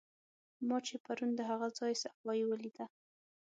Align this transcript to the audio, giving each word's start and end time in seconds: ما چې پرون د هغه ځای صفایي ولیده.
ما 0.67 0.77
چې 0.87 0.95
پرون 1.05 1.29
د 1.35 1.41
هغه 1.49 1.67
ځای 1.79 1.93
صفایي 2.03 2.43
ولیده. 2.47 2.85